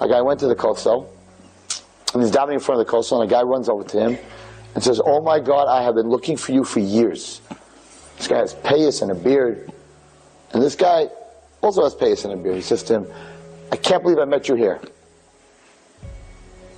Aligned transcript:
a 0.00 0.08
guy 0.08 0.20
went 0.22 0.40
to 0.40 0.46
the 0.46 0.56
kosel, 0.56 1.06
and 2.14 2.22
he's 2.22 2.32
davening 2.32 2.54
in 2.54 2.60
front 2.60 2.80
of 2.80 2.86
the 2.86 2.92
kosel, 2.92 3.20
and 3.20 3.30
a 3.30 3.32
guy 3.32 3.42
runs 3.42 3.68
over 3.68 3.84
to 3.84 4.00
him 4.00 4.18
and 4.74 4.82
says, 4.82 5.00
"Oh 5.04 5.20
my 5.20 5.38
God, 5.38 5.68
I 5.68 5.82
have 5.82 5.94
been 5.94 6.08
looking 6.08 6.36
for 6.36 6.52
you 6.52 6.64
for 6.64 6.80
years." 6.80 7.40
This 8.16 8.28
guy 8.28 8.38
has 8.38 8.54
payas 8.54 9.02
and 9.02 9.10
a 9.10 9.14
beard, 9.14 9.72
and 10.52 10.62
this 10.62 10.74
guy 10.74 11.08
also 11.62 11.82
has 11.82 11.94
payas 11.94 12.24
and 12.24 12.32
a 12.34 12.36
beard. 12.36 12.56
He 12.56 12.62
says 12.62 12.82
to 12.84 12.94
him, 12.94 13.06
"I 13.70 13.76
can't 13.76 14.02
believe 14.02 14.18
I 14.18 14.24
met 14.24 14.48
you 14.48 14.54
here." 14.54 14.80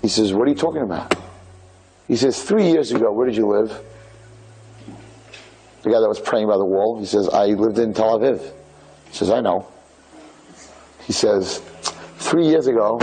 He 0.02 0.08
says, 0.08 0.34
"What 0.34 0.46
are 0.48 0.50
you 0.50 0.56
talking 0.56 0.82
about?" 0.82 1.14
He 2.08 2.16
says, 2.16 2.42
three 2.42 2.68
years 2.68 2.92
ago, 2.92 3.12
where 3.12 3.26
did 3.26 3.36
you 3.36 3.46
live?" 3.46 3.80
The 5.82 5.90
guy 5.90 6.00
that 6.00 6.08
was 6.08 6.20
praying 6.20 6.48
by 6.48 6.56
the 6.56 6.64
wall, 6.64 6.98
he 6.98 7.06
says, 7.06 7.28
"I 7.28 7.46
lived 7.46 7.78
in 7.78 7.94
Tel 7.94 8.18
Aviv." 8.18 8.40
He 9.08 9.16
says, 9.16 9.30
"I 9.30 9.40
know." 9.40 9.66
He 11.06 11.12
says, 11.12 11.60
three 12.18 12.46
years 12.46 12.66
ago, 12.66 13.00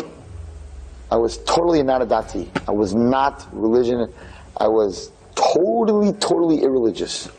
I 1.12 1.18
was 1.18 1.38
totally 1.40 1.82
not 1.84 2.02
a 2.02 2.06
dati. 2.06 2.50
I 2.68 2.72
was 2.72 2.94
not 2.94 3.48
religion. 3.52 4.14
I 4.58 4.68
was 4.68 5.12
totally, 5.36 6.14
totally 6.14 6.62
irreligious. 6.62 7.30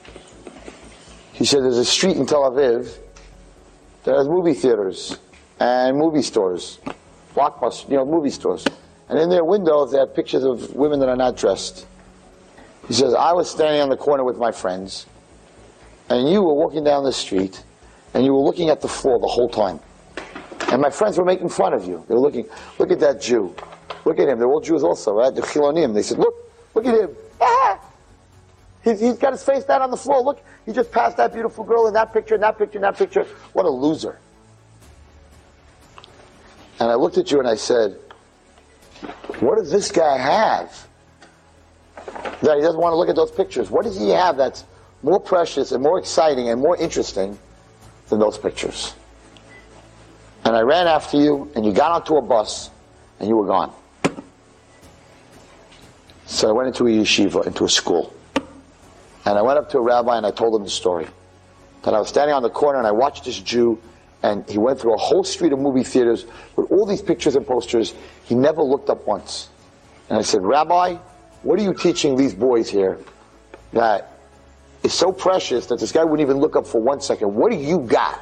He 1.33 1.45
said 1.45 1.63
there's 1.63 1.79
a 1.79 1.85
street 1.85 2.17
in 2.17 2.27
Tel 2.27 2.51
Aviv 2.51 2.99
that 4.05 4.17
has 4.17 4.29
movie 4.29 4.55
theaters 4.55 5.19
and 5.61 5.97
movie 5.97 6.23
stores, 6.23 6.79
blockbusters, 7.35 7.91
you 7.91 7.97
know, 7.97 8.05
movie 8.05 8.31
stores. 8.31 8.65
And 9.09 9.19
in 9.19 9.29
their 9.29 9.45
windows, 9.45 9.93
they 9.93 9.99
have 9.99 10.15
pictures 10.15 10.45
of 10.45 10.75
women 10.75 11.01
that 11.01 11.09
are 11.09 11.17
not 11.17 11.37
dressed. 11.37 11.87
He 12.89 12.95
says, 12.95 13.15
I 13.15 13.33
was 13.33 13.51
standing 13.51 13.81
on 13.81 13.89
the 13.89 13.97
corner 13.97 14.25
with 14.25 14.39
my 14.39 14.53
friends, 14.53 15.07
and 16.09 16.29
you 16.29 16.43
were 16.43 16.55
walking 16.55 16.83
down 16.83 17.05
the 17.05 17.13
street, 17.13 17.63
and 18.15 18.25
you 18.25 18.33
were 18.33 18.41
looking 18.41 18.69
at 18.69 18.81
the 18.81 18.89
floor 18.89 19.19
the 19.21 19.27
whole 19.27 19.49
time. 19.49 19.81
And 20.71 20.81
my 20.81 20.91
friends 20.91 21.19
were 21.19 21.25
making 21.25 21.49
fun 21.49 21.75
of 21.75 21.85
you. 21.85 22.05
They 22.09 22.15
were 22.15 22.21
looking, 22.21 22.49
look 22.79 22.91
at 22.91 23.01
that 23.01 23.21
Jew. 23.21 23.55
Look 24.05 24.19
at 24.19 24.29
him. 24.29 24.39
They're 24.39 24.49
all 24.49 24.61
Jews 24.61 24.85
also, 24.85 25.13
right? 25.13 25.35
The 25.35 25.43
Chilonim. 25.43 25.95
They 25.95 26.03
said, 26.03 26.19
look, 26.19 26.35
look 26.75 26.87
at 26.87 26.95
him. 26.95 27.17
Ah! 27.41 27.81
He's, 28.85 29.01
he's 29.01 29.19
got 29.19 29.33
his 29.33 29.43
face 29.43 29.65
down 29.65 29.83
on 29.83 29.91
the 29.91 29.97
floor. 29.97 30.23
Look, 30.23 30.43
he 30.65 30.73
just 30.73 30.91
passed 30.91 31.17
that 31.17 31.33
beautiful 31.33 31.65
girl 31.65 31.87
in 31.87 31.95
that 31.95 32.13
picture, 32.13 32.37
in 32.37 32.41
that 32.43 32.57
picture, 32.57 32.79
in 32.79 32.83
that 32.83 32.97
picture. 32.97 33.27
What 33.53 33.67
a 33.67 33.71
loser. 33.71 34.19
And 36.79 36.91
I 36.91 36.95
looked 36.95 37.19
at 37.19 37.31
you 37.31 37.41
and 37.41 37.49
I 37.49 37.57
said, 37.57 37.99
what 39.41 39.59
does 39.59 39.71
this 39.71 39.91
guy 39.91 40.17
have? 40.17 40.87
That 42.43 42.57
he 42.57 42.63
doesn't 42.63 42.81
want 42.81 42.93
to 42.93 42.97
look 42.97 43.09
at 43.09 43.17
those 43.17 43.31
pictures. 43.31 43.71
What 43.71 43.85
does 43.85 43.99
he 43.99 44.11
have 44.11 44.37
that's 44.37 44.65
more 45.03 45.21
precious 45.21 45.73
and 45.73 45.83
more 45.83 45.99
exciting 45.99 46.49
and 46.49 46.61
more 46.61 46.77
interesting 46.77 47.39
than 48.09 48.19
those 48.19 48.39
pictures? 48.39 48.95
And 50.45 50.57
I 50.57 50.61
ran 50.61 50.87
after 50.87 51.17
you, 51.17 51.51
and 51.55 51.65
you 51.65 51.73
got 51.73 51.93
onto 51.93 52.17
a 52.17 52.23
bus, 52.23 52.71
and 53.19 53.29
you 53.29 53.37
were 53.37 53.47
gone. 53.47 53.73
So 56.27 56.49
I 56.49 56.53
went 56.53 56.69
into 56.69 56.87
a 56.87 56.91
yeshiva, 56.91 57.47
into 57.47 57.65
a 57.65 57.69
school. 57.69 58.15
And 59.27 59.37
I 59.37 59.43
went 59.43 59.59
up 59.59 59.69
to 59.71 59.79
a 59.79 59.83
rabbi 59.83 60.17
and 60.17 60.25
I 60.25 60.31
told 60.31 60.55
him 60.55 60.63
the 60.63 60.71
story. 60.71 61.07
That 61.83 61.93
I 61.93 61.99
was 61.99 62.09
standing 62.09 62.35
on 62.35 62.43
the 62.43 62.51
corner 62.51 62.79
and 62.79 62.87
I 62.87 62.93
watched 62.93 63.25
this 63.25 63.39
Jew, 63.39 63.81
and 64.23 64.49
he 64.49 64.57
went 64.57 64.81
through 64.81 64.95
a 64.95 64.99
whole 64.99 65.25
street 65.25 65.53
of 65.53 65.59
movie 65.59 65.83
theaters 65.83 66.27
with 66.57 66.71
all 66.71 66.87
these 66.87 67.03
pictures 67.03 67.37
and 67.37 67.47
posters. 67.47 67.95
He 68.25 68.35
never 68.35 68.63
looked 68.63 68.91
up 68.91 69.07
once. 69.07 69.49
And 70.09 70.19
I 70.19 70.23
said, 70.23 70.43
Rabbi, 70.43 70.95
what 71.43 71.59
are 71.59 71.63
you 71.63 71.75
teaching 71.75 72.17
these 72.17 72.35
boys 72.35 72.69
here 72.69 72.99
that 73.73 74.19
is 74.83 74.95
so 74.95 75.13
precious 75.13 75.67
that 75.67 75.81
this 75.81 75.91
guy 75.91 76.05
wouldn't 76.05 76.21
even 76.21 76.39
look 76.39 76.55
up 76.55 76.67
for 76.67 76.81
one 76.81 77.01
second? 77.01 77.35
What 77.35 77.51
do 77.51 77.59
you 77.59 77.81
got? 77.81 78.21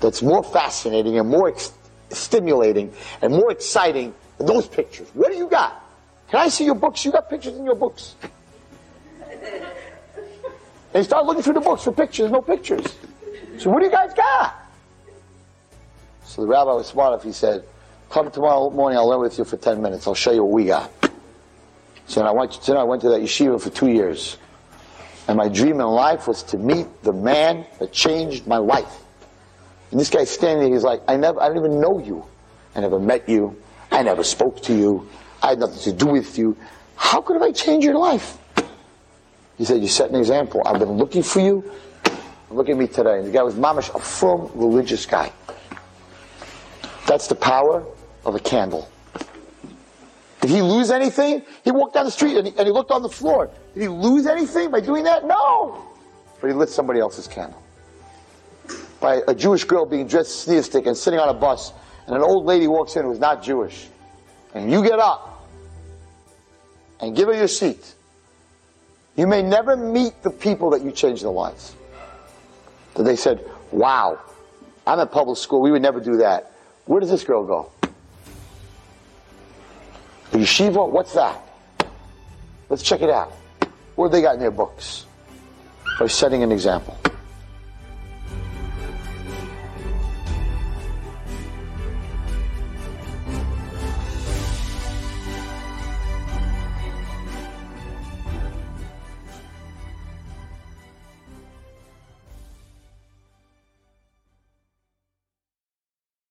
That's 0.00 0.22
more 0.22 0.42
fascinating 0.42 1.18
and 1.18 1.28
more 1.28 1.48
ex- 1.48 1.72
stimulating 2.10 2.92
and 3.22 3.32
more 3.32 3.52
exciting 3.52 4.14
than 4.38 4.46
those 4.46 4.66
pictures? 4.66 5.08
What 5.14 5.30
do 5.30 5.38
you 5.38 5.48
got? 5.48 5.84
Can 6.30 6.40
I 6.40 6.48
see 6.48 6.64
your 6.64 6.74
books? 6.74 7.04
You 7.04 7.12
got 7.12 7.28
pictures 7.28 7.56
in 7.56 7.64
your 7.64 7.74
books. 7.74 8.14
And 10.92 11.04
start 11.04 11.24
looking 11.24 11.42
through 11.42 11.54
the 11.54 11.60
books 11.60 11.84
for 11.84 11.92
pictures, 11.92 12.30
no 12.30 12.40
pictures. 12.40 12.96
So 13.58 13.70
what 13.70 13.80
do 13.80 13.86
you 13.86 13.92
guys 13.92 14.12
got? 14.14 14.54
So 16.24 16.42
the 16.42 16.48
rabbi 16.48 16.72
was 16.72 16.88
smart 16.88 17.12
enough. 17.12 17.24
He 17.24 17.32
said, 17.32 17.64
come 18.08 18.30
tomorrow 18.30 18.70
morning, 18.70 18.98
I'll 18.98 19.08
learn 19.08 19.20
with 19.20 19.38
you 19.38 19.44
for 19.44 19.56
10 19.56 19.80
minutes. 19.80 20.06
I'll 20.06 20.14
show 20.14 20.32
you 20.32 20.42
what 20.44 20.52
we 20.52 20.64
got. 20.66 20.90
So 22.06 22.22
I 22.22 22.32
went, 22.32 22.52
to, 22.52 22.72
I 22.74 22.82
went 22.82 23.02
to 23.02 23.08
that 23.10 23.20
yeshiva 23.20 23.60
for 23.60 23.70
two 23.70 23.88
years. 23.88 24.36
And 25.28 25.36
my 25.36 25.48
dream 25.48 25.80
in 25.80 25.86
life 25.86 26.26
was 26.26 26.42
to 26.44 26.58
meet 26.58 26.86
the 27.04 27.12
man 27.12 27.66
that 27.78 27.92
changed 27.92 28.48
my 28.48 28.56
life. 28.56 28.96
And 29.90 29.98
this 29.98 30.08
guy's 30.08 30.30
standing 30.30 30.60
there, 30.60 30.72
he's 30.72 30.84
like, 30.84 31.02
I 31.08 31.16
never, 31.16 31.40
I 31.40 31.48
don't 31.48 31.58
even 31.58 31.80
know 31.80 31.98
you. 31.98 32.24
I 32.76 32.80
never 32.80 33.00
met 33.00 33.28
you. 33.28 33.56
I 33.90 34.02
never 34.02 34.22
spoke 34.22 34.62
to 34.62 34.74
you. 34.74 35.08
I 35.42 35.50
had 35.50 35.58
nothing 35.58 35.80
to 35.80 35.92
do 35.92 36.06
with 36.12 36.38
you. 36.38 36.56
How 36.94 37.20
could 37.20 37.42
I 37.42 37.50
change 37.50 37.84
your 37.84 37.98
life? 37.98 38.38
He 39.58 39.64
said, 39.64 39.82
you 39.82 39.88
set 39.88 40.10
an 40.10 40.16
example. 40.16 40.62
I've 40.64 40.78
been 40.78 40.92
looking 40.92 41.22
for 41.22 41.40
you. 41.40 41.70
Look 42.50 42.68
at 42.68 42.76
me 42.76 42.86
today. 42.86 43.18
And 43.18 43.26
the 43.26 43.30
guy 43.30 43.42
was 43.42 43.54
mamish, 43.54 43.94
a 43.94 43.98
firm 43.98 44.50
religious 44.54 45.06
guy. 45.06 45.32
That's 47.06 47.26
the 47.26 47.34
power 47.34 47.84
of 48.24 48.34
a 48.34 48.40
candle. 48.40 48.88
Did 50.40 50.50
he 50.50 50.62
lose 50.62 50.90
anything? 50.90 51.42
He 51.64 51.70
walked 51.72 51.94
down 51.94 52.04
the 52.04 52.10
street 52.10 52.36
and 52.36 52.46
he, 52.46 52.56
and 52.56 52.66
he 52.66 52.72
looked 52.72 52.90
on 52.90 53.02
the 53.02 53.08
floor. 53.08 53.50
Did 53.74 53.82
he 53.82 53.88
lose 53.88 54.26
anything 54.26 54.70
by 54.70 54.80
doing 54.80 55.04
that? 55.04 55.26
No. 55.26 55.84
But 56.40 56.48
he 56.48 56.54
lit 56.54 56.70
somebody 56.70 57.00
else's 57.00 57.26
candle 57.26 57.60
by 59.00 59.22
a 59.26 59.34
Jewish 59.34 59.64
girl 59.64 59.86
being 59.86 60.06
dressed 60.06 60.42
stick 60.42 60.86
and 60.86 60.96
sitting 60.96 61.18
on 61.18 61.28
a 61.28 61.34
bus, 61.34 61.72
and 62.06 62.14
an 62.14 62.22
old 62.22 62.44
lady 62.44 62.66
walks 62.66 62.96
in 62.96 63.04
who's 63.04 63.18
not 63.18 63.42
Jewish, 63.42 63.88
and 64.54 64.70
you 64.70 64.82
get 64.82 64.98
up 64.98 65.48
and 67.00 67.16
give 67.16 67.28
her 67.28 67.34
your 67.34 67.48
seat. 67.48 67.94
You 69.16 69.26
may 69.26 69.42
never 69.42 69.76
meet 69.76 70.22
the 70.22 70.30
people 70.30 70.70
that 70.70 70.82
you 70.82 70.92
changed 70.92 71.24
their 71.24 71.30
lives. 71.30 71.74
That 72.94 73.04
they 73.04 73.16
said, 73.16 73.44
wow, 73.70 74.18
I'm 74.86 74.98
at 75.00 75.10
public 75.10 75.38
school, 75.38 75.60
we 75.60 75.70
would 75.70 75.82
never 75.82 76.00
do 76.00 76.18
that. 76.18 76.52
Where 76.86 77.00
does 77.00 77.10
this 77.10 77.24
girl 77.24 77.44
go? 77.44 77.70
A 80.32 80.36
yeshiva? 80.36 80.88
What's 80.88 81.14
that? 81.14 81.40
Let's 82.68 82.82
check 82.82 83.02
it 83.02 83.10
out. 83.10 83.32
What 83.96 84.06
have 84.06 84.12
they 84.12 84.22
got 84.22 84.34
in 84.34 84.40
their 84.40 84.50
books? 84.50 85.06
By 85.98 86.06
setting 86.06 86.42
an 86.42 86.52
example. 86.52 86.96